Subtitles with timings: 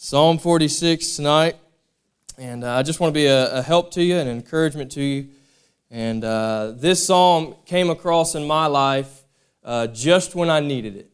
[0.00, 1.56] Psalm 46 tonight,
[2.38, 4.92] and uh, I just want to be a, a help to you and an encouragement
[4.92, 5.30] to you.
[5.90, 9.24] And uh, this psalm came across in my life
[9.64, 11.10] uh, just when I needed it.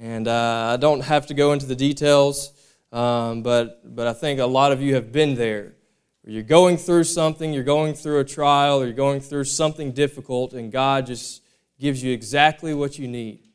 [0.00, 2.52] And uh, I don't have to go into the details,
[2.90, 5.74] um, but, but I think a lot of you have been there.
[6.26, 10.54] You're going through something, you're going through a trial, or you're going through something difficult,
[10.54, 11.40] and God just
[11.78, 13.47] gives you exactly what you need.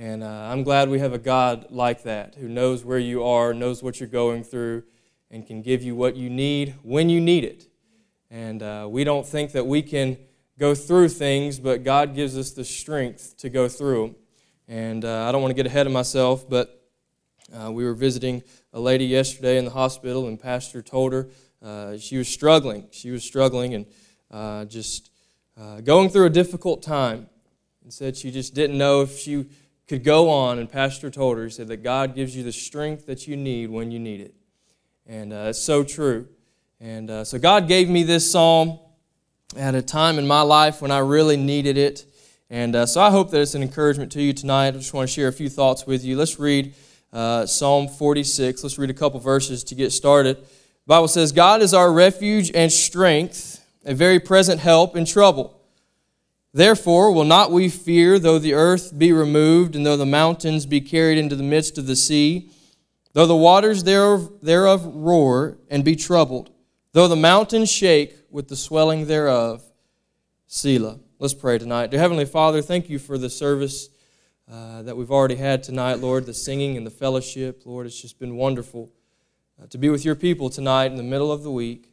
[0.00, 3.52] And uh, I'm glad we have a God like that who knows where you are,
[3.52, 4.84] knows what you're going through,
[5.28, 7.66] and can give you what you need when you need it.
[8.30, 10.16] And uh, we don't think that we can
[10.56, 14.16] go through things, but God gives us the strength to go through them.
[14.68, 16.80] And uh, I don't want to get ahead of myself, but
[17.52, 21.28] uh, we were visiting a lady yesterday in the hospital, and Pastor told her
[21.60, 22.86] uh, she was struggling.
[22.92, 23.86] She was struggling and
[24.30, 25.10] uh, just
[25.82, 27.28] going through a difficult time,
[27.82, 29.46] and said she just didn't know if she
[29.88, 30.58] could go on.
[30.58, 33.70] And Pastor told her, he said that God gives you the strength that you need
[33.70, 34.34] when you need it.
[35.06, 36.28] And it's so true.
[36.80, 38.78] And uh, so God gave me this psalm
[39.56, 42.04] at a time in my life when I really needed it.
[42.50, 44.68] And uh, so I hope that it's an encouragement to you tonight.
[44.68, 46.16] I just want to share a few thoughts with you.
[46.16, 46.74] Let's read
[47.12, 48.62] uh, Psalm 46.
[48.62, 50.36] Let's read a couple verses to get started.
[50.36, 50.46] The
[50.86, 55.57] Bible says, God is our refuge and strength, a very present help in trouble.
[56.52, 60.80] Therefore, will not we fear, though the earth be removed, and though the mountains be
[60.80, 62.50] carried into the midst of the sea,
[63.12, 66.50] though the waters thereof, thereof roar and be troubled
[66.98, 69.62] Though the mountains shake with the swelling thereof,
[70.46, 70.98] Selah.
[71.18, 71.90] Let's pray tonight.
[71.90, 73.90] Dear Heavenly Father, thank you for the service
[74.50, 77.62] uh, that we've already had tonight, Lord, the singing and the fellowship.
[77.66, 78.90] Lord, it's just been wonderful
[79.62, 81.87] uh, to be with your people tonight in the middle of the week.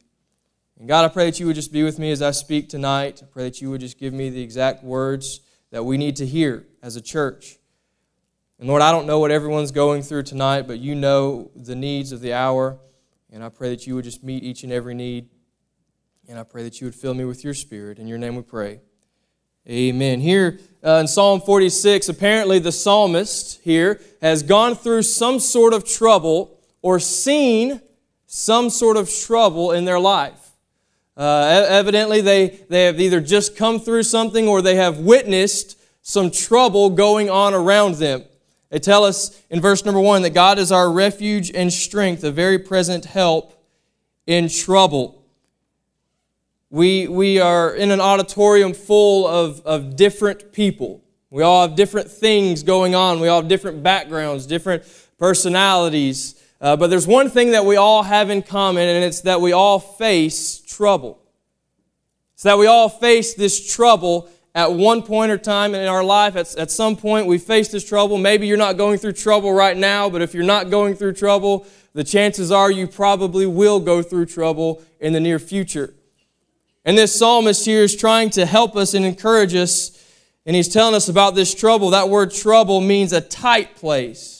[0.78, 3.22] And God, I pray that you would just be with me as I speak tonight.
[3.22, 6.26] I pray that you would just give me the exact words that we need to
[6.26, 7.56] hear as a church.
[8.58, 12.12] And Lord, I don't know what everyone's going through tonight, but you know the needs
[12.12, 12.78] of the hour.
[13.32, 15.28] And I pray that you would just meet each and every need.
[16.28, 17.98] And I pray that you would fill me with your spirit.
[17.98, 18.80] In your name we pray.
[19.68, 20.20] Amen.
[20.20, 25.84] Here uh, in Psalm 46, apparently the psalmist here has gone through some sort of
[25.84, 27.80] trouble or seen
[28.26, 30.45] some sort of trouble in their life.
[31.16, 36.30] Uh, evidently, they, they have either just come through something or they have witnessed some
[36.30, 38.22] trouble going on around them.
[38.70, 42.30] They tell us in verse number one that God is our refuge and strength, a
[42.30, 43.60] very present help
[44.26, 45.24] in trouble.
[46.68, 51.02] We, we are in an auditorium full of, of different people.
[51.30, 53.20] We all have different things going on.
[53.20, 54.82] We all have different backgrounds, different
[55.18, 56.40] personalities.
[56.60, 59.52] Uh, but there's one thing that we all have in common, and it's that we
[59.52, 61.18] all face trouble.
[62.34, 66.34] It's that we all face this trouble at one point or time in our life,
[66.34, 68.16] at, at some point, we face this trouble.
[68.16, 71.66] Maybe you're not going through trouble right now, but if you're not going through trouble,
[71.92, 75.92] the chances are you probably will go through trouble in the near future.
[76.86, 79.90] And this psalmist here is trying to help us and encourage us,
[80.46, 81.90] and he's telling us about this trouble.
[81.90, 84.35] That word trouble means a tight place,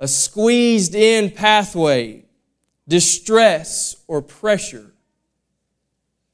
[0.00, 2.24] a squeezed in pathway,
[2.88, 4.92] distress, or pressure.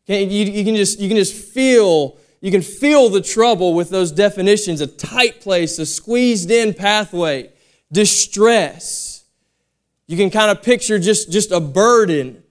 [0.07, 4.81] You can just, you can just feel you can feel the trouble with those definitions
[4.81, 7.51] a tight place, a squeezed in pathway,
[7.91, 9.25] distress.
[10.07, 12.45] You can kind of picture just, just a burden,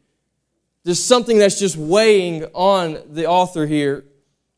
[0.85, 4.03] just something that's just weighing on the author here.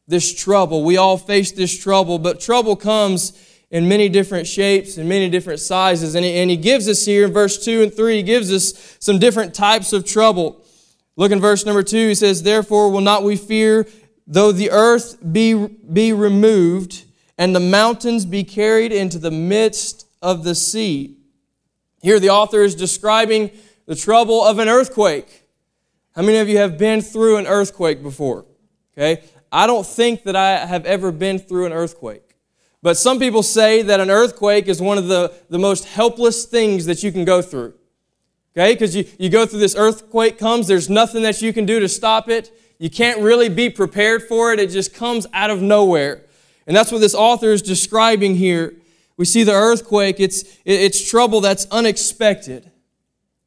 [0.07, 0.84] This trouble.
[0.84, 3.34] We all face this trouble, but trouble comes
[3.70, 6.16] in many different shapes and many different sizes.
[6.16, 8.98] And he, and he gives us here in verse 2 and 3, he gives us
[9.00, 10.64] some different types of trouble.
[11.16, 13.86] Look in verse number 2, he says, Therefore will not we fear
[14.28, 17.06] Though the earth be, be removed
[17.38, 21.16] and the mountains be carried into the midst of the sea.
[22.02, 23.52] Here, the author is describing
[23.86, 25.48] the trouble of an earthquake.
[26.13, 28.46] How many of you have been through an earthquake before?
[28.98, 29.24] Okay?
[29.50, 32.26] I don't think that I have ever been through an earthquake.
[32.81, 36.85] But some people say that an earthquake is one of the, the most helpless things
[36.85, 37.74] that you can go through.
[38.56, 38.74] Okay?
[38.74, 41.89] Because you, you go through this earthquake comes, there's nothing that you can do to
[41.89, 42.51] stop it.
[42.79, 44.59] You can't really be prepared for it.
[44.59, 46.24] It just comes out of nowhere.
[46.68, 48.75] And that's what this author is describing here.
[49.15, 52.71] We see the earthquake, it's, it's trouble that's unexpected.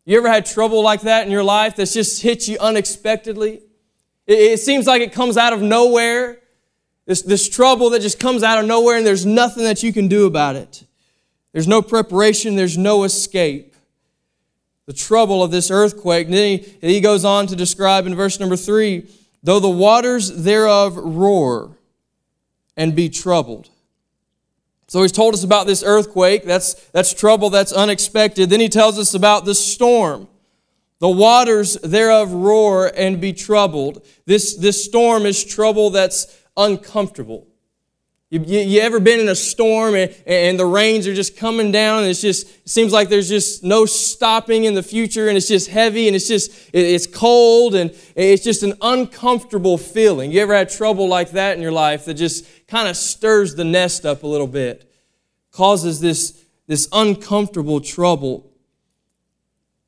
[0.05, 3.63] You ever had trouble like that in your life that's just hit you unexpectedly?
[4.27, 6.41] It, it seems like it comes out of nowhere.
[7.11, 10.07] This, this trouble that just comes out of nowhere and there's nothing that you can
[10.07, 10.85] do about it.
[11.51, 13.75] There's no preparation, there's no escape.
[14.87, 16.27] The trouble of this earthquake.
[16.27, 19.09] And then he, he goes on to describe in verse number three
[19.43, 21.77] though the waters thereof roar
[22.77, 23.71] and be troubled.
[24.87, 26.45] So he's told us about this earthquake.
[26.45, 28.51] That's, that's trouble that's unexpected.
[28.51, 30.29] Then he tells us about the storm.
[31.01, 34.07] The waters thereof roar and be troubled.
[34.27, 37.47] This, this storm is trouble that's uncomfortable.
[38.29, 41.73] You, you, you, ever been in a storm and, and the rains are just coming
[41.73, 45.37] down and it's just, it seems like there's just no stopping in the future and
[45.37, 50.31] it's just heavy and it's just, it's cold and it's just an uncomfortable feeling.
[50.31, 53.65] You ever had trouble like that in your life that just kind of stirs the
[53.65, 54.89] nest up a little bit,
[55.51, 58.49] causes this, this uncomfortable trouble?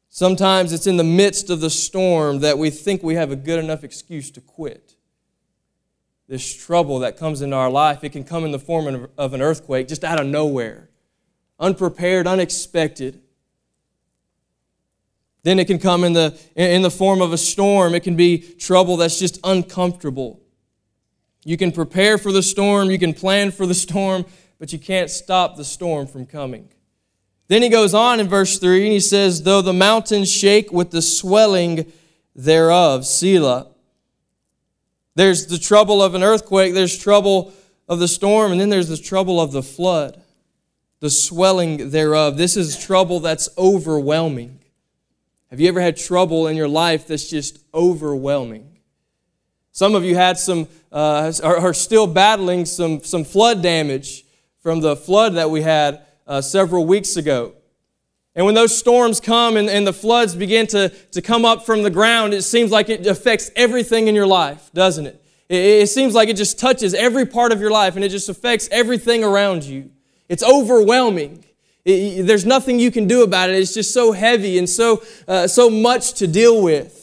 [0.08, 3.62] Sometimes it's in the midst of the storm that we think we have a good
[3.62, 4.91] enough excuse to quit
[6.32, 9.43] this trouble that comes into our life, it can come in the form of an
[9.43, 10.88] earthquake just out of nowhere,
[11.61, 13.20] unprepared, unexpected.
[15.43, 17.94] Then it can come in the, in the form of a storm.
[17.94, 20.40] It can be trouble that's just uncomfortable.
[21.44, 24.25] You can prepare for the storm, you can plan for the storm,
[24.58, 26.70] but you can't stop the storm from coming.
[27.49, 30.93] Then he goes on in verse 3 and he says, Though the mountains shake with
[30.93, 31.93] the swelling
[32.35, 33.71] thereof, Selah.
[35.14, 37.53] There's the trouble of an earthquake, there's trouble
[37.88, 40.23] of the storm, and then there's the trouble of the flood,
[41.00, 42.37] the swelling thereof.
[42.37, 44.61] This is trouble that's overwhelming.
[45.50, 48.79] Have you ever had trouble in your life that's just overwhelming?
[49.70, 54.25] Some of you had some, uh, are, still battling some, some flood damage
[54.61, 57.55] from the flood that we had uh, several weeks ago.
[58.34, 61.82] And when those storms come and, and the floods begin to, to come up from
[61.82, 65.23] the ground, it seems like it affects everything in your life, doesn't it?
[65.49, 65.56] it?
[65.56, 68.69] It seems like it just touches every part of your life and it just affects
[68.73, 69.90] everything around you.
[70.31, 71.44] It's overwhelming.
[71.84, 73.56] It, there's nothing you can do about it.
[73.56, 77.00] It's just so heavy and so, uh, so much to deal with.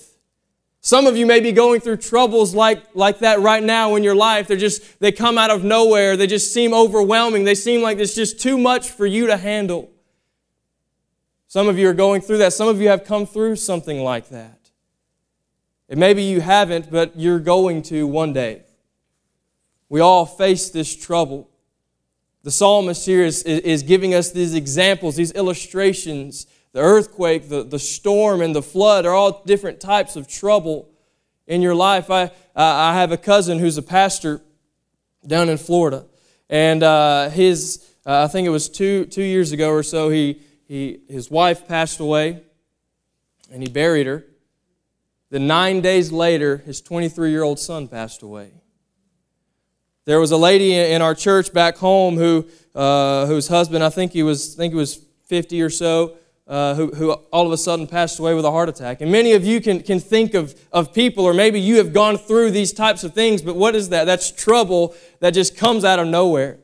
[0.81, 4.15] Some of you may be going through troubles like, like that right now in your
[4.15, 4.47] life.
[4.47, 6.17] They're just, they come out of nowhere.
[6.17, 7.43] They just seem overwhelming.
[7.43, 9.91] They seem like it's just too much for you to handle.
[11.49, 12.53] Some of you are going through that.
[12.53, 14.69] Some of you have come through something like that.
[15.89, 18.61] And maybe you haven't, but you're going to one day.
[19.89, 21.49] We all face this trouble.
[22.43, 26.45] The psalmist here is, is giving us these examples, these illustrations.
[26.73, 30.87] The earthquake, the, the storm, and the flood are all different types of trouble
[31.47, 32.11] in your life.
[32.11, 34.41] I, I have a cousin who's a pastor
[35.25, 36.05] down in Florida.
[36.47, 40.43] And uh, his, uh, I think it was two, two years ago or so, he,
[40.69, 42.43] he, his wife passed away
[43.51, 44.23] and he buried her.
[45.31, 48.51] Then, nine days later, his 23 year old son passed away.
[50.05, 54.13] There was a lady in our church back home who, uh, whose husband, I think
[54.13, 56.17] he was, I think he was 50 or so,
[56.47, 59.01] uh, who, who all of a sudden passed away with a heart attack.
[59.01, 62.17] And many of you can, can think of, of people, or maybe you have gone
[62.17, 64.05] through these types of things, but what is that?
[64.05, 66.59] That's trouble that just comes out of nowhere.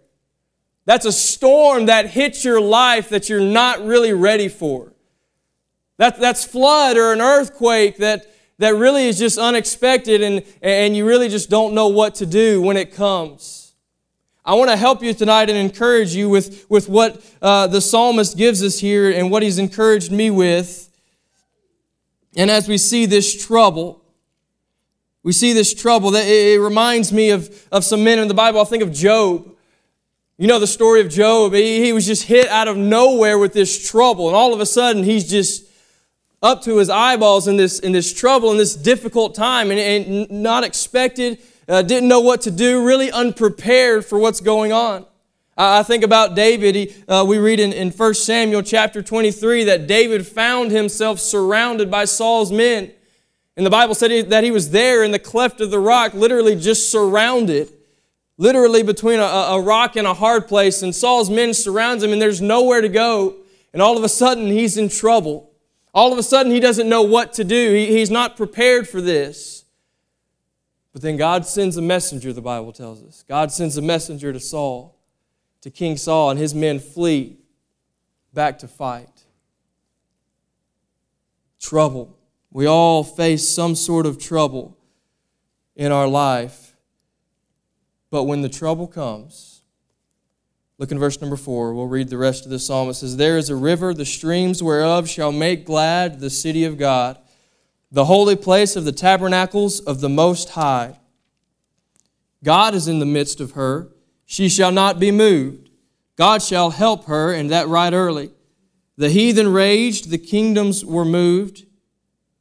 [0.86, 4.94] That's a storm that hits your life that you're not really ready for.
[5.98, 11.06] That, that's flood or an earthquake that, that really is just unexpected and, and you
[11.06, 13.74] really just don't know what to do when it comes.
[14.44, 18.38] I want to help you tonight and encourage you with, with what uh, the psalmist
[18.38, 20.92] gives us here and what he's encouraged me with.
[22.36, 24.04] And as we see this trouble,
[25.24, 28.36] we see this trouble that it, it reminds me of, of some men in the
[28.36, 28.62] Bible.
[28.62, 29.55] I think of Job.
[30.38, 31.54] You know the story of Job.
[31.54, 34.66] He, he was just hit out of nowhere with this trouble, and all of a
[34.66, 35.66] sudden he's just
[36.44, 40.30] up to his eyeballs in this, in this trouble, in this difficult time, and, and
[40.30, 41.40] not expected,
[41.70, 45.06] uh, didn't know what to do, really unprepared for what's going on.
[45.58, 46.76] I think about David.
[46.76, 51.90] He, uh, we read in, in 1 Samuel chapter 23 that David found himself surrounded
[51.90, 52.92] by Saul's men.
[53.56, 56.14] And the Bible said he, that he was there in the cleft of the rock,
[56.14, 57.72] literally just surrounded
[58.38, 62.22] literally between a, a, rock and a hard place, and Saul's men surrounds him, and
[62.22, 63.38] there's nowhere to go.
[63.74, 65.52] And all of a sudden, he's in trouble.
[65.94, 67.74] All of a sudden, he doesn't know what to do.
[67.74, 69.66] He, he's not prepared for this.
[70.94, 73.24] But then God sends a messenger, the Bible tells us.
[73.28, 74.98] God sends a messenger to Saul,
[75.62, 77.38] to King Saul, and his men flee
[78.34, 79.24] back to fight.
[81.60, 82.18] Trouble.
[82.52, 84.78] We all face some sort of trouble
[85.76, 86.75] in our life.
[88.16, 89.62] But when the trouble comes,
[90.78, 91.74] Look in verse number four.
[91.74, 92.88] We'll read the rest of the psalm.
[92.88, 96.78] It says, There is a river, the streams whereof shall make glad the city of
[96.78, 97.18] God,
[97.92, 100.98] the holy place of the tabernacles of the Most High.
[102.42, 103.90] God is in the midst of her.
[104.26, 105.70] She shall not be moved.
[106.16, 108.32] God shall help her, and that right early.
[108.96, 111.66] The heathen raged, the kingdoms were moved.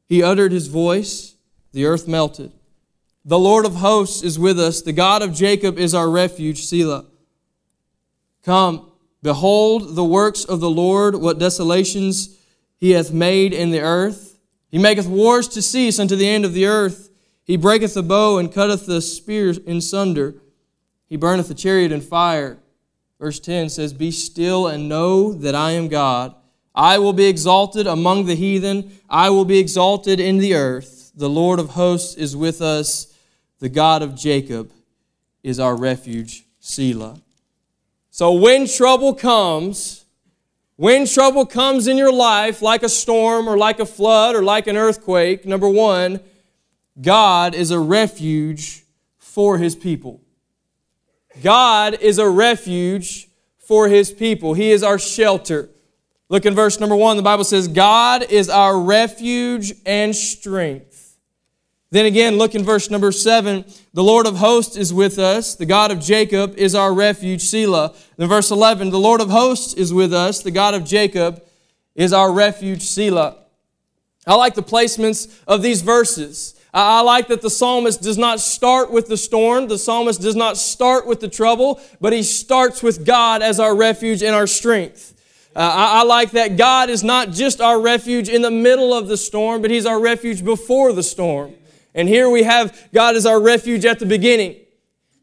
[0.07, 1.35] He uttered his voice,
[1.73, 2.53] the earth melted.
[3.25, 7.07] The Lord of hosts is with us, the God of Jacob is our refuge, Selah.
[8.43, 8.91] Come,
[9.23, 12.37] behold the works of the Lord, what desolations
[12.77, 14.39] he hath made in the earth.
[14.71, 17.09] He maketh wars to cease unto the end of the earth.
[17.45, 20.35] He breaketh the bow and cutteth the spear in sunder.
[21.07, 22.59] He burneth the chariot in fire.
[23.19, 26.35] Verse 10 says, Be still and know that I am God.
[26.75, 28.93] I will be exalted among the heathen.
[29.09, 31.13] I will be exalted in the earth.
[31.15, 33.14] The Lord of hosts is with us.
[33.65, 34.71] The God of Jacob
[35.43, 37.17] is our refuge, Selah.
[38.11, 40.05] So when trouble comes,
[40.77, 44.67] when trouble comes in your life, like a storm or like a flood or like
[44.67, 46.21] an earthquake, number one,
[47.01, 48.85] God is a refuge
[49.17, 50.21] for his people.
[51.43, 54.53] God is a refuge for his people.
[54.53, 55.71] He is our shelter.
[56.29, 57.17] Look in verse number one.
[57.17, 60.94] The Bible says, God is our refuge and strength.
[61.95, 63.65] Then again, look in verse number seven.
[63.93, 65.55] The Lord of hosts is with us.
[65.55, 67.95] The God of Jacob is our refuge, Selah.
[68.17, 70.43] Then verse 11, the Lord of hosts is with us.
[70.43, 71.45] The God of Jacob
[71.95, 73.37] is our refuge, Selah.
[74.27, 76.61] I like the placements of these verses.
[76.73, 79.69] I like that the psalmist does not start with the storm.
[79.69, 83.77] The psalmist does not start with the trouble, but he starts with God as our
[83.77, 85.15] refuge and our strength.
[85.55, 89.07] Uh, I, I, like that God is not just our refuge in the middle of
[89.07, 91.55] the storm, but He's our refuge before the storm.
[91.95, 94.57] And here we have God as our refuge at the beginning.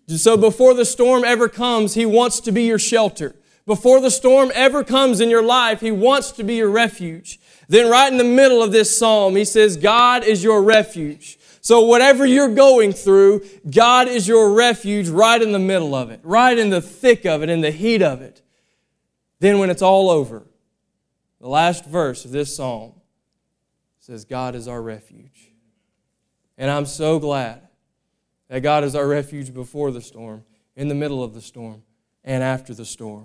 [0.07, 3.35] So before the storm ever comes, He wants to be your shelter.
[3.65, 7.39] Before the storm ever comes in your life, He wants to be your refuge.
[7.67, 11.37] Then, right in the middle of this psalm, He says, God is your refuge.
[11.61, 16.19] So, whatever you're going through, God is your refuge right in the middle of it,
[16.23, 18.41] right in the thick of it, in the heat of it.
[19.39, 20.45] Then, when it's all over,
[21.39, 22.93] the last verse of this psalm
[23.99, 25.30] says, God is our refuge.
[26.61, 27.59] And I'm so glad
[28.47, 30.43] that God is our refuge before the storm,
[30.75, 31.81] in the middle of the storm,
[32.23, 33.23] and after the storm.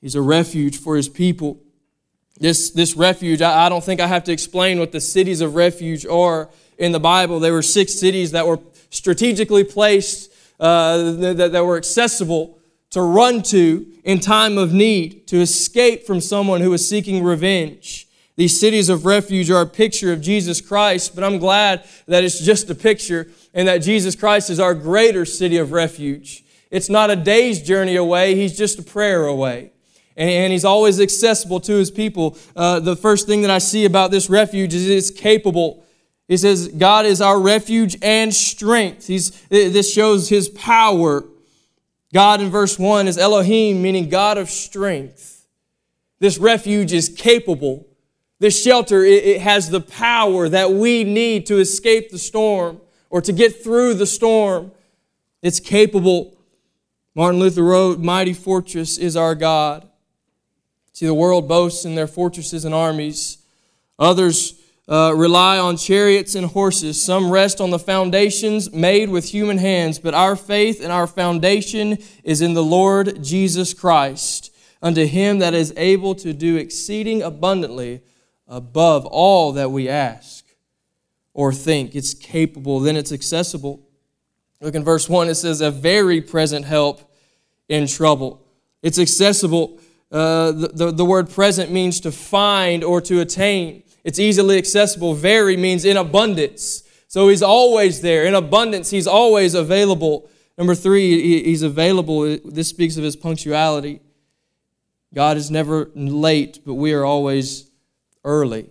[0.00, 1.60] He's a refuge for his people.
[2.40, 5.54] This, this refuge, I, I don't think I have to explain what the cities of
[5.54, 7.40] refuge are in the Bible.
[7.40, 13.42] There were six cities that were strategically placed, uh, that, that were accessible to run
[13.42, 18.08] to in time of need, to escape from someone who was seeking revenge.
[18.36, 22.40] These cities of refuge are a picture of Jesus Christ, but I'm glad that it's
[22.40, 26.44] just a picture and that Jesus Christ is our greater city of refuge.
[26.70, 29.70] It's not a day's journey away, He's just a prayer away.
[30.16, 32.36] And, He's always accessible to His people.
[32.56, 35.84] Uh, the first thing that I see about this refuge is it's capable
[36.26, 39.06] he says, God is our refuge and strength.
[39.06, 41.24] He's, this shows his power.
[42.12, 45.46] God in verse 1 is Elohim, meaning God of strength.
[46.20, 47.86] This refuge is capable.
[48.40, 53.20] This shelter, it, it has the power that we need to escape the storm or
[53.20, 54.72] to get through the storm.
[55.42, 56.36] It's capable.
[57.14, 59.88] Martin Luther wrote, Mighty fortress is our God.
[60.92, 63.38] See, the world boasts in their fortresses and armies.
[63.98, 67.02] Others uh, rely on chariots and horses.
[67.02, 71.98] Some rest on the foundations made with human hands, but our faith and our foundation
[72.22, 78.02] is in the Lord Jesus Christ, unto him that is able to do exceeding abundantly
[78.46, 80.44] above all that we ask
[81.32, 81.94] or think.
[81.94, 83.80] It's capable, then it's accessible.
[84.60, 87.10] Look in verse 1, it says, A very present help
[87.68, 88.46] in trouble.
[88.82, 89.80] It's accessible.
[90.10, 93.82] Uh, the, the, the word present means to find or to attain.
[94.04, 95.14] It's easily accessible.
[95.14, 96.82] Very means in abundance.
[97.08, 98.24] So he's always there.
[98.24, 100.28] In abundance, he's always available.
[100.56, 102.38] Number three, he's available.
[102.44, 104.00] This speaks of his punctuality.
[105.12, 107.70] God is never late, but we are always
[108.24, 108.70] early.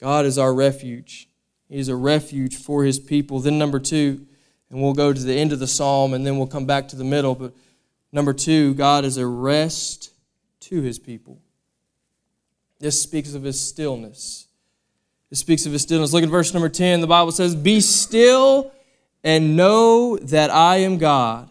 [0.00, 1.28] God is our refuge.
[1.68, 3.40] He's a refuge for his people.
[3.40, 4.26] Then, number two,
[4.70, 6.96] and we'll go to the end of the psalm and then we'll come back to
[6.96, 7.34] the middle.
[7.34, 7.54] But
[8.12, 10.12] number two, God is a rest
[10.60, 11.40] to his people.
[12.78, 14.48] This speaks of his stillness.
[15.30, 16.12] It speaks of his stillness.
[16.12, 17.00] Look at verse number 10.
[17.00, 18.72] The Bible says, Be still
[19.24, 21.50] and know that I am God.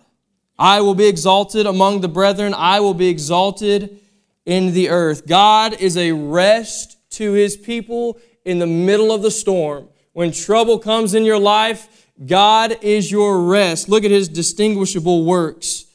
[0.58, 4.00] I will be exalted among the brethren, I will be exalted
[4.46, 5.28] in the earth.
[5.28, 9.90] God is a rest to his people in the middle of the storm.
[10.14, 13.90] When trouble comes in your life, God is your rest.
[13.90, 15.86] Look at his distinguishable works.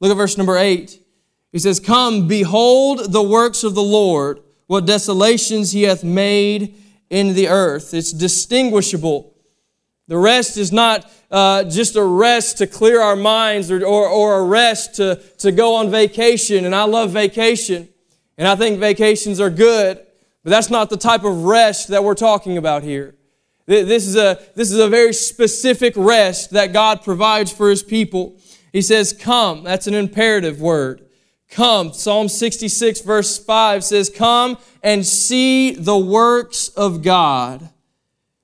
[0.00, 0.98] Look at verse number 8.
[1.52, 6.76] He says, Come, behold the works of the Lord, what desolations he hath made
[7.10, 7.94] in the earth.
[7.94, 9.34] It's distinguishable.
[10.08, 14.40] The rest is not uh, just a rest to clear our minds or, or, or
[14.40, 16.64] a rest to, to go on vacation.
[16.64, 17.88] And I love vacation.
[18.38, 20.00] And I think vacations are good.
[20.44, 23.16] But that's not the type of rest that we're talking about here.
[23.66, 28.38] This is a, this is a very specific rest that God provides for His people.
[28.72, 29.64] He says, Come.
[29.64, 31.04] That's an imperative word.
[31.50, 31.92] Come.
[31.92, 37.68] Psalm 66, verse 5 says, Come and see the works of God.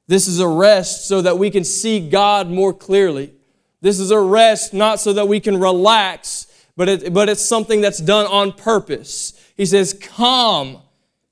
[0.07, 3.33] This is a rest so that we can see God more clearly.
[3.81, 6.47] This is a rest not so that we can relax,
[6.77, 9.33] but, it, but it's something that's done on purpose.
[9.55, 10.79] He says, Come,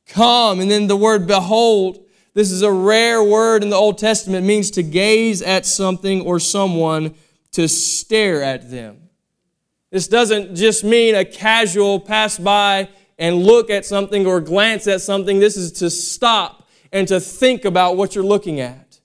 [0.07, 0.61] come.
[0.61, 4.49] And then the word behold, this is a rare word in the Old Testament, it
[4.49, 7.15] means to gaze at something or someone,
[7.53, 9.11] to stare at them.
[9.91, 12.89] This doesn't just mean a casual pass by
[13.19, 15.39] and look at something or glance at something.
[15.39, 19.01] This is to stop and to think about what you're looking at.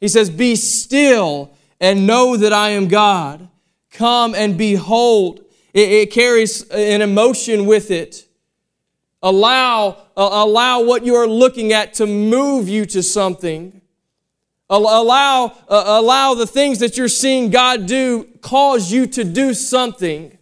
[0.00, 3.48] He says, Be still and know that I am God.
[3.90, 5.44] Come and behold.
[5.74, 8.28] It, it carries an emotion with it.
[9.22, 13.80] Allow, uh, allow what you are looking at to move you to something.
[14.68, 20.38] Allow, uh, allow the things that you're seeing God do cause you to do something.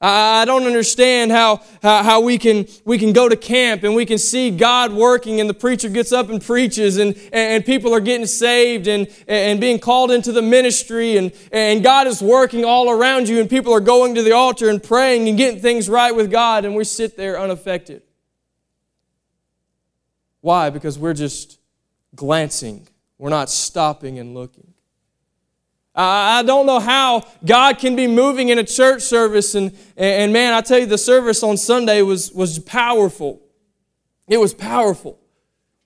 [0.00, 4.18] I don't understand how, how, we, can, we can go to camp and we can
[4.18, 8.26] see God working and the preacher gets up and preaches and, and people are getting
[8.26, 13.28] saved and, and being called into the ministry and, and God is working all around
[13.28, 16.30] you and people are going to the altar and praying and getting things right with
[16.30, 18.02] God and we sit there unaffected.
[20.42, 20.68] Why?
[20.68, 21.58] Because we're just
[22.14, 22.86] glancing
[23.18, 24.73] we're not stopping and looking.
[25.94, 29.54] I don't know how God can be moving in a church service.
[29.54, 33.40] And, and man, I tell you, the service on Sunday was, was powerful.
[34.26, 35.20] It was powerful.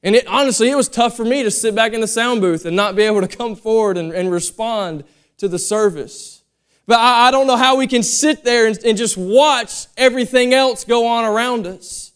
[0.02, 2.64] And it, honestly, it was tough for me to sit back in the sound booth
[2.64, 5.04] and not be able to come forward and, and respond
[5.38, 6.42] to the service.
[6.86, 10.54] But I, I, don't know how we can sit there and, and just watch everything
[10.54, 12.12] else go on around us.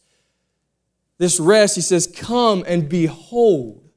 [1.19, 3.91] This rest, he says, come and behold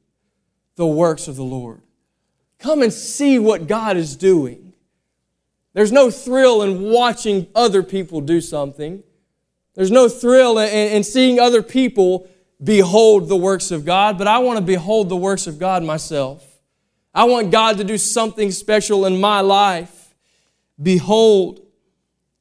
[0.76, 1.82] the works of the Lord.
[2.66, 4.74] Come and see what God is doing.
[5.74, 9.04] There's no thrill in watching other people do something.
[9.76, 12.28] There's no thrill in, in, seeing other people
[12.64, 16.44] behold the works of God, but I want to behold the works of God myself.
[17.14, 20.16] I want God to do something special in my life.
[20.82, 21.60] Behold,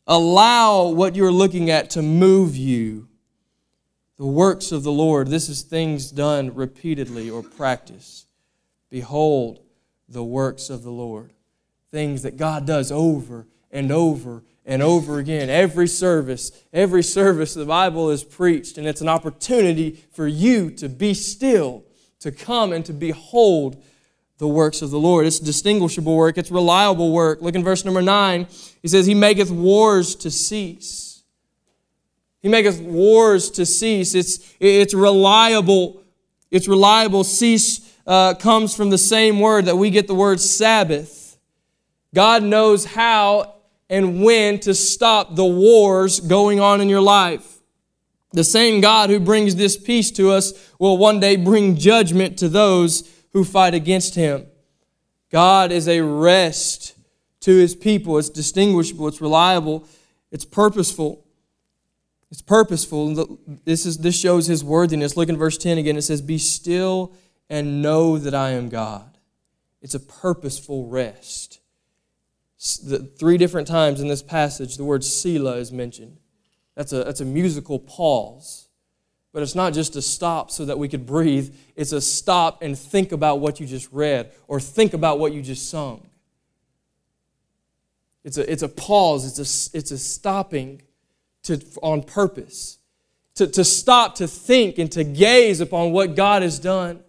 [0.07, 3.09] allow what you're looking at to move you.
[4.17, 5.29] The works of the Lord.
[5.29, 8.27] This is things done repeatedly or practiced.
[8.89, 9.61] Behold
[10.15, 11.33] the works of the Lord.
[11.91, 15.51] Things that God does over and over and over again.
[15.51, 20.89] Every service, every service, the Bible is preached, and it's an opportunity for you to
[20.89, 21.85] be still,
[22.21, 23.83] to come and to behold
[24.39, 25.27] the works of the Lord.
[25.27, 27.43] It's distinguishable work, it's reliable work.
[27.43, 28.47] Look in verse number 9.
[28.81, 31.23] He says, He maketh wars to cease.
[32.41, 34.15] He maketh wars to cease.
[34.15, 36.03] It's, it's reliable.
[36.51, 37.25] It's reliable.
[37.25, 41.39] Cease uh, comes from the same word that we get the word Sabbath.
[42.15, 43.57] God knows how
[43.89, 47.59] and when to stop the wars going on in your life.
[48.33, 52.49] The same God who brings this peace to us will one day bring judgment to
[52.49, 54.47] those who fight against him.
[55.31, 56.97] God is a rest
[57.41, 58.19] to his people.
[58.19, 59.87] It's distinguishable, it's reliable,
[60.31, 61.25] it's purposeful.
[62.31, 63.39] It's purposeful.
[63.65, 65.17] This, is, this shows his worthiness.
[65.17, 65.97] Look in verse 10 again.
[65.97, 67.15] It says, Be still
[67.49, 69.19] and know that I am God.
[69.83, 71.61] It's a purposeful rest.
[72.85, 76.19] The, three different times in this passage, the word Selah is mentioned.
[76.75, 78.69] That's a, that's a musical pause.
[79.33, 82.79] But it's not just a stop so that we could breathe, it's a stop and
[82.79, 86.07] think about what you just read or think about what you just sung.
[88.23, 89.39] It's a, it's a pause, it's
[89.75, 90.83] a, it's a stopping
[91.43, 92.79] to, on purpose,
[93.35, 97.01] to, to stop, to think, and to gaze upon what God has done.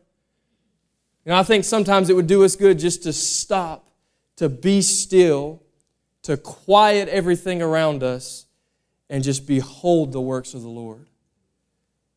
[1.25, 3.89] And I think sometimes it would do us good just to stop,
[4.35, 5.63] to be still,
[6.23, 8.45] to quiet everything around us,
[9.09, 11.07] and just behold the works of the Lord.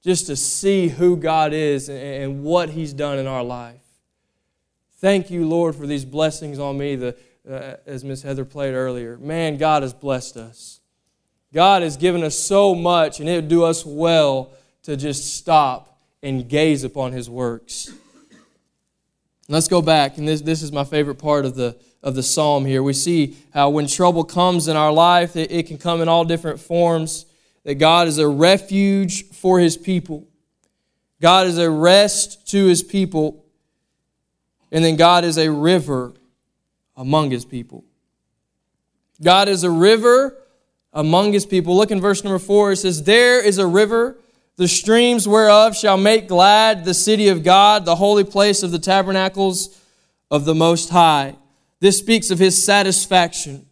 [0.02, 3.82] Just to see who God is and what He's done in our life.
[4.96, 7.16] Thank you, Lord, for these blessings on me, the,
[7.48, 9.16] uh, as Miss Heather played earlier.
[9.18, 10.80] Man, God has blessed us.
[11.52, 15.98] God has given us so much, and it would do us well to just stop
[16.22, 17.92] and gaze upon His works.
[19.50, 22.66] Let's go back, and this, this is my favorite part of the, of the psalm
[22.66, 22.82] here.
[22.82, 26.26] We see how when trouble comes in our life, it, it can come in all
[26.26, 27.24] different forms,
[27.64, 30.28] that God is a refuge for his people.
[31.20, 33.44] God is a rest to his people.
[34.70, 36.12] And then God is a river
[36.94, 37.84] among his people.
[39.22, 40.36] God is a river
[40.92, 41.74] among his people.
[41.76, 42.72] Look in verse number four.
[42.72, 44.18] It says, There is a river,
[44.58, 48.78] the streams whereof shall make glad the city of God, the holy place of the
[48.80, 49.80] tabernacles
[50.32, 51.36] of the Most High.
[51.78, 53.66] This speaks of his satisfaction.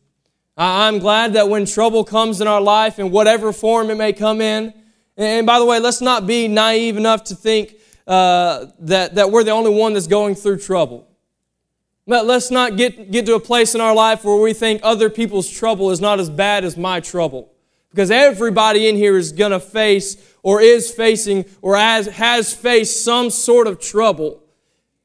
[0.56, 4.40] I'm glad that when trouble comes in our life, in whatever form it may come
[4.40, 4.72] in,
[5.16, 7.74] and by the way, let's not be naive enough to think
[8.06, 11.08] uh, that, that we're the only one that's going through trouble.
[12.06, 15.10] Let, let's not get, get to a place in our life where we think other
[15.10, 17.52] people's trouble is not as bad as my trouble.
[17.96, 23.02] Because everybody in here is going to face or is facing or has, has faced
[23.02, 24.42] some sort of trouble.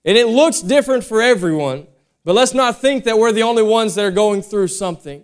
[0.03, 1.87] And it looks different for everyone.
[2.25, 5.23] But let's not think that we're the only ones that are going through something.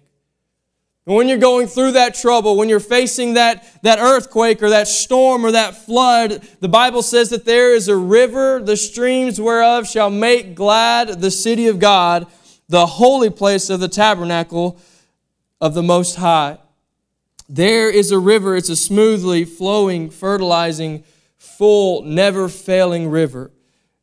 [1.06, 4.88] And when you're going through that trouble, when you're facing that, that earthquake or that
[4.88, 9.86] storm or that flood, the Bible says that there is a river, the streams whereof
[9.90, 12.28] shall make glad the city of God,
[12.70, 14.80] the holy place of the tabernacle
[15.60, 16.60] of the Most High.
[17.50, 21.04] There is a river, it's a smoothly flowing, fertilizing,
[21.38, 23.52] full, never failing river.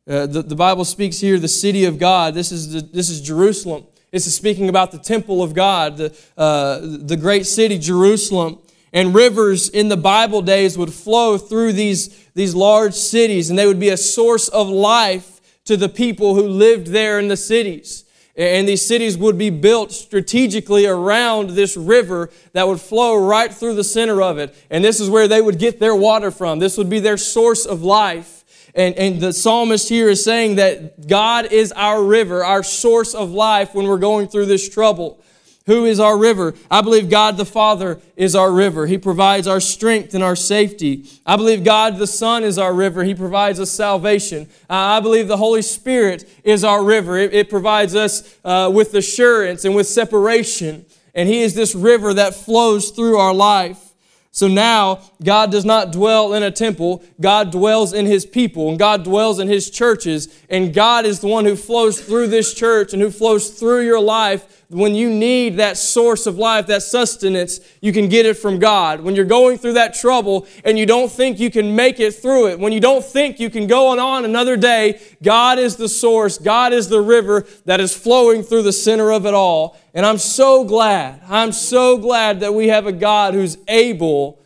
[0.07, 2.33] Uh, the, the Bible speaks here the city of God.
[2.33, 3.85] This is, the, this is Jerusalem.
[4.11, 8.59] This is speaking about the temple of God, the, uh, the great city, Jerusalem.
[8.93, 13.67] And rivers in the Bible days would flow through these, these large cities, and they
[13.67, 18.04] would be a source of life to the people who lived there in the cities.
[18.37, 23.75] And these cities would be built strategically around this river that would flow right through
[23.75, 24.53] the center of it.
[24.69, 26.59] And this is where they would get their water from.
[26.59, 28.43] This would be their source of life.
[28.75, 33.31] And, and the psalmist here is saying that God is our river, our source of
[33.31, 35.23] life when we're going through this trouble.
[35.67, 36.53] Who is our river?
[36.69, 38.85] I believe God the Father is our river.
[38.85, 41.09] He provides our strength and our safety.
[41.25, 43.03] I believe God the Son is our river.
[43.03, 44.43] He provides us salvation.
[44.69, 47.17] Uh, I believe the Holy Spirit is our river.
[47.17, 50.85] It, it provides us uh, with assurance and with separation.
[51.15, 53.81] And He is this river that flows through our life.
[54.29, 57.03] So now, God does not dwell in a temple.
[57.21, 60.27] God dwells in His people, and God dwells in His churches.
[60.49, 64.01] And God is the one who flows through this church and who flows through your
[64.01, 64.64] life.
[64.69, 69.01] When you need that source of life, that sustenance, you can get it from God.
[69.01, 72.47] When you're going through that trouble and you don't think you can make it through
[72.47, 76.39] it, when you don't think you can go on another day, God is the source,
[76.39, 79.77] God is the river that is flowing through the center of it all.
[79.93, 84.39] And I'm so glad, I'm so glad that we have a God who's able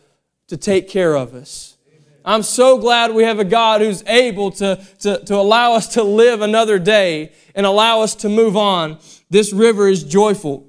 [0.48, 1.76] to take care of us.
[2.24, 6.02] I'm so glad we have a God who's able to, to, to allow us to
[6.02, 8.98] live another day and allow us to move on.
[9.30, 10.68] This river is joyful.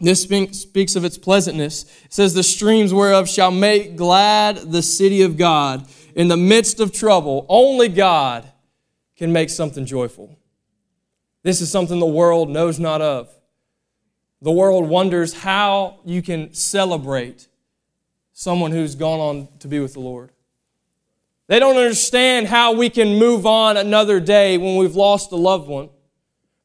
[0.00, 1.84] This speaks of its pleasantness.
[2.04, 5.86] It says, The streams whereof shall make glad the city of God.
[6.14, 8.50] In the midst of trouble, only God
[9.16, 10.36] can make something joyful.
[11.42, 13.28] This is something the world knows not of.
[14.42, 17.48] The world wonders how you can celebrate
[18.32, 20.32] someone who's gone on to be with the Lord.
[21.46, 25.68] They don't understand how we can move on another day when we've lost a loved
[25.68, 25.90] one.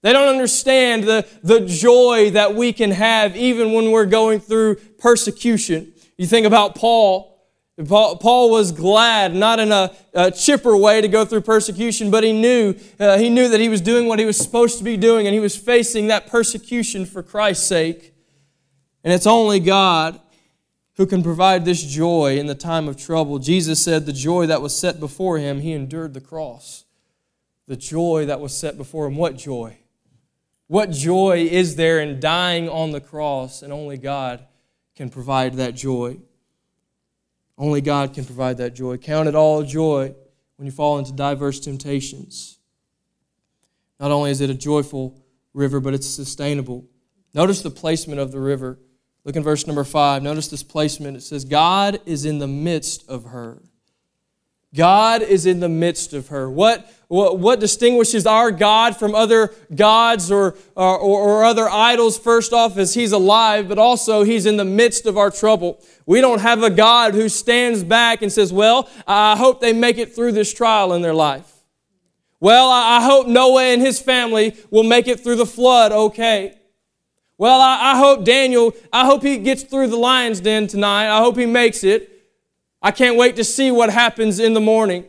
[0.01, 4.75] They don't understand the, the joy that we can have even when we're going through
[4.97, 5.93] persecution.
[6.17, 7.29] You think about Paul.
[7.87, 12.33] Paul was glad, not in a, a, chipper way to go through persecution, but he
[12.33, 15.27] knew, uh, he knew that he was doing what he was supposed to be doing
[15.27, 18.13] and he was facing that persecution for Christ's sake.
[19.03, 20.19] And it's only God
[20.95, 23.39] who can provide this joy in the time of trouble.
[23.39, 26.83] Jesus said the joy that was set before him, he endured the cross.
[27.67, 29.15] The joy that was set before him.
[29.15, 29.78] What joy?
[30.69, 33.63] What joy is there in dying on the cross?
[33.63, 34.45] And only God
[34.95, 36.19] can provide that joy.
[37.57, 38.97] Only God can provide that joy.
[38.97, 40.13] Count it all joy
[40.57, 42.59] when you fall into diverse temptations.
[43.99, 45.19] Not only is it a joyful
[45.55, 46.85] river, but it's sustainable.
[47.33, 48.77] Notice the placement of the river.
[49.23, 50.21] Look in verse number five.
[50.21, 51.17] Notice this placement.
[51.17, 53.63] It says, God is in the midst of her.
[54.75, 56.47] God is in the midst of her.
[56.47, 62.53] What, what, what distinguishes our God from other gods or, or, or other idols, first
[62.53, 65.83] off, is He's alive, but also He's in the midst of our trouble.
[66.05, 69.97] We don't have a God who stands back and says, Well, I hope they make
[69.97, 71.51] it through this trial in their life.
[72.39, 76.59] Well, I hope Noah and his family will make it through the flood okay.
[77.39, 81.07] Well, I, I hope Daniel, I hope he gets through the lion's den tonight.
[81.07, 82.07] I hope he makes it.
[82.83, 85.05] I can't wait to see what happens in the morning.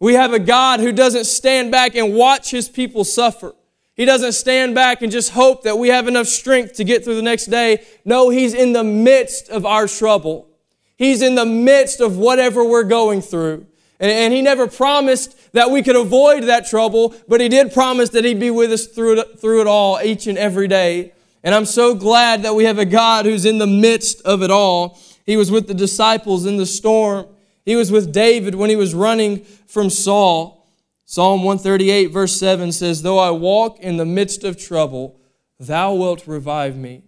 [0.00, 3.54] We have a God who doesn't stand back and watch his people suffer.
[4.00, 7.16] He doesn't stand back and just hope that we have enough strength to get through
[7.16, 7.84] the next day.
[8.02, 10.48] No, He's in the midst of our trouble.
[10.96, 13.66] He's in the midst of whatever we're going through.
[13.98, 18.08] And, and, He never promised that we could avoid that trouble, but He did promise
[18.10, 21.12] that He'd be with us through it, through it all each and every day.
[21.44, 24.50] And I'm so glad that we have a God who's in the midst of it
[24.50, 24.98] all.
[25.26, 27.26] He was with the disciples in the storm.
[27.70, 30.66] He was with David when he was running from Saul.
[31.04, 35.20] Psalm 138, verse 7 says, Though I walk in the midst of trouble,
[35.60, 37.04] thou wilt revive me.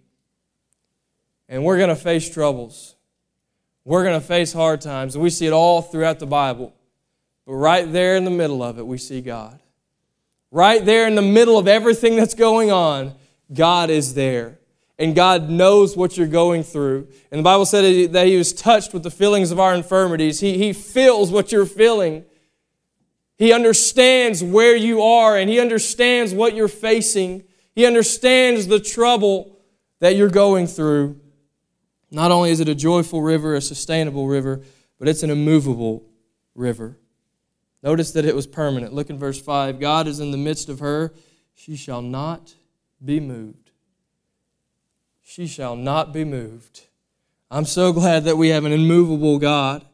[1.49, 2.95] And we're going to face troubles.
[3.83, 5.15] We're going to face hard times.
[5.15, 6.73] And we see it all throughout the Bible.
[7.45, 9.59] But right there in the middle of it, we see God.
[10.49, 13.15] Right there in the middle of everything that's going on,
[13.53, 14.59] God is there.
[14.99, 17.07] And God knows what you're going through.
[17.31, 20.39] And the Bible said that He was touched with the feelings of our infirmities.
[20.39, 22.25] He, he feels what you're feeling.
[23.37, 27.43] He understands where you are and He understands what you're facing.
[27.75, 29.57] He understands the trouble
[29.99, 31.19] that you're going through.
[32.11, 34.61] Not only is it a joyful river, a sustainable river,
[34.99, 36.05] but it's an immovable
[36.53, 36.99] river.
[37.81, 38.93] Notice that it was permanent.
[38.93, 41.13] Look in verse 5 God is in the midst of her,
[41.55, 42.55] she shall not
[43.03, 43.62] be moved.
[45.23, 46.87] She shall not be moved.
[47.49, 49.85] I'm so glad that we have an immovable God.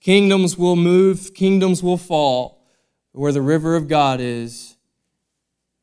[0.00, 2.64] Kingdoms will move, kingdoms will fall
[3.12, 4.76] where the river of God is,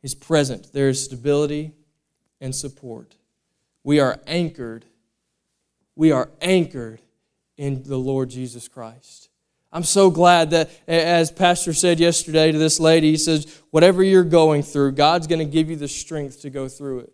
[0.02, 0.74] is present.
[0.74, 1.74] There is stability
[2.42, 3.16] and support.
[3.84, 4.86] We are anchored.
[5.96, 7.02] We are anchored
[7.58, 9.30] in the Lord Jesus Christ.
[9.72, 14.24] I'm so glad that, as Pastor said yesterday to this lady, he says, whatever you're
[14.24, 17.14] going through, God's going to give you the strength to go through it.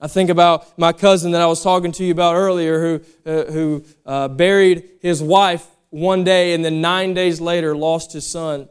[0.00, 3.44] I think about my cousin that I was talking to you about earlier who, uh,
[3.50, 8.68] who uh, buried his wife one day and then nine days later lost his son,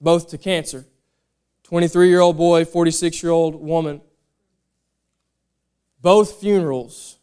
[0.00, 0.86] both to cancer.
[1.64, 4.00] 23 year old boy, 46 year old woman.
[6.00, 7.18] Both funerals,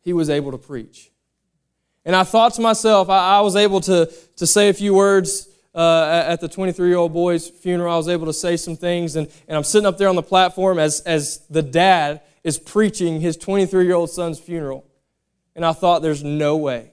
[0.00, 1.10] he was able to preach.
[2.04, 5.48] And I thought to myself, I, I was able to, to say a few words
[5.74, 7.92] uh, at the 23 year old boy's funeral.
[7.92, 10.22] I was able to say some things, and, and I'm sitting up there on the
[10.22, 14.84] platform as, as the dad is preaching his 23 year old son's funeral.
[15.54, 16.92] And I thought, there's no way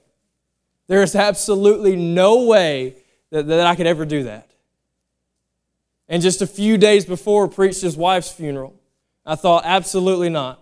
[0.90, 2.96] there is absolutely no way
[3.30, 4.50] that, that I could ever do that.
[6.10, 8.74] And just a few days before, preached his wife's funeral.
[9.24, 10.62] I thought, absolutely not.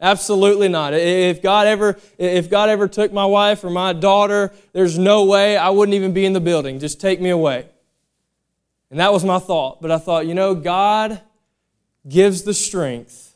[0.00, 0.92] Absolutely not.
[0.92, 5.56] If God ever if God ever took my wife or my daughter, there's no way
[5.56, 6.78] I wouldn't even be in the building.
[6.78, 7.66] Just take me away.
[8.90, 9.80] And that was my thought.
[9.80, 11.20] But I thought, you know, God
[12.06, 13.34] gives the strength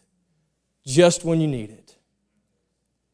[0.87, 1.97] just when you need it.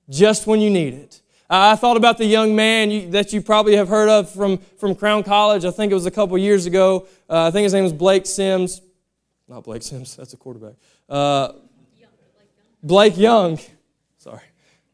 [0.08, 1.22] Just when you need it.
[1.48, 5.22] I thought about the young man that you probably have heard of from, from Crown
[5.22, 5.64] College.
[5.64, 7.06] I think it was a couple years ago.
[7.30, 8.82] Uh, I think his name was Blake Sims.
[9.48, 10.74] Not Blake Sims, that's a quarterback.
[11.08, 11.52] Uh,
[12.86, 13.58] Blake Young.
[14.18, 14.44] Sorry.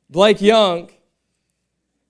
[0.09, 0.88] Blake Young.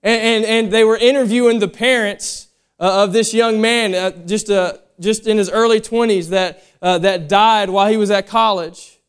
[0.01, 2.47] And, and, and, they were interviewing the parents
[2.79, 6.99] uh, of this young man, uh, just, uh, just in his early 20s, that, uh,
[6.99, 8.99] that died while he was at college.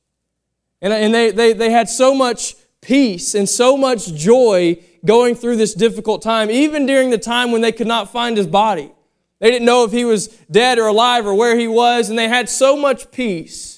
[0.82, 5.56] And, and they, they, they had so much peace and so much joy going through
[5.56, 8.90] this difficult time, even during the time when they could not find his body.
[9.38, 12.28] They didn't know if he was dead or alive or where he was, and they
[12.28, 13.73] had so much peace.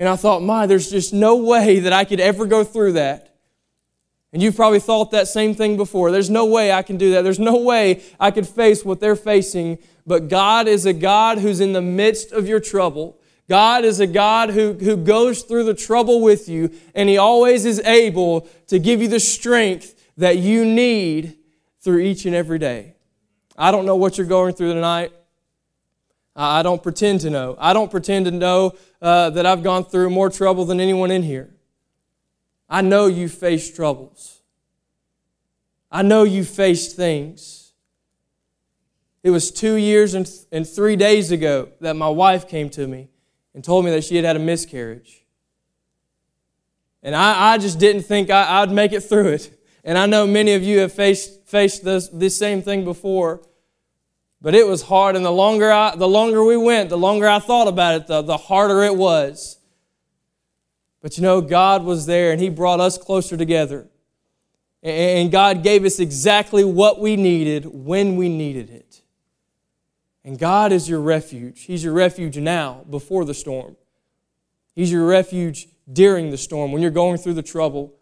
[0.00, 3.36] And I thought, my, there's just no way that I could ever go through that.
[4.32, 6.10] And you've probably thought that same thing before.
[6.10, 7.22] There's no way I can do that.
[7.22, 9.78] There's no way I could face what they're facing.
[10.06, 13.20] But God is a God who's in the midst of your trouble.
[13.46, 17.66] God is a God who, who goes through the trouble with you, and He always
[17.66, 21.36] is able to give you the strength that you need
[21.80, 22.94] through each and every day.
[23.58, 25.12] I don't know what you're going through tonight.
[26.34, 27.56] I don't pretend to know.
[27.58, 31.22] I don't pretend to know uh, that I've gone through more trouble than anyone in
[31.22, 31.50] here.
[32.68, 34.40] I know you faced troubles.
[35.90, 37.72] I know you faced things.
[39.22, 42.86] It was two years and, th- and three days ago that my wife came to
[42.86, 43.08] me
[43.54, 45.24] and told me that she had had a miscarriage.
[47.02, 49.58] And I, I just didn't think I, I'd make it through it.
[49.82, 53.40] And I know many of you have faced, faced this, this same thing before.
[54.42, 57.40] But it was hard, and the longer, I, the longer we went, the longer I
[57.40, 59.58] thought about it, the, the harder it was.
[61.02, 63.88] But you know, God was there, and He brought us closer together.
[64.82, 69.02] And God gave us exactly what we needed when we needed it.
[70.24, 71.62] And God is your refuge.
[71.64, 73.76] He's your refuge now, before the storm.
[74.74, 77.94] He's your refuge during the storm, when you're going through the trouble.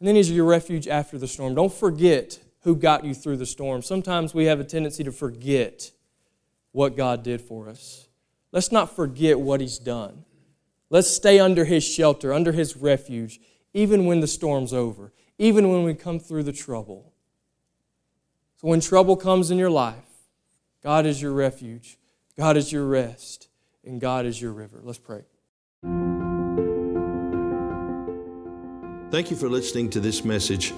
[0.00, 1.54] And then He's your refuge after the storm.
[1.54, 3.80] Don't forget who got you through the storm.
[3.80, 5.92] Sometimes we have a tendency to forget
[6.72, 8.08] what God did for us.
[8.50, 10.24] let's not forget what He's done.
[10.90, 13.38] Let's stay under His shelter, under His refuge,
[13.72, 17.12] even when the storm's over, even when we come through the trouble.
[18.56, 19.94] So when trouble comes in your life,
[20.82, 21.98] God is your refuge,
[22.36, 23.48] God is your rest,
[23.84, 24.80] and God is your river.
[24.82, 25.22] Let's pray.
[29.12, 30.72] Thank you for listening to this message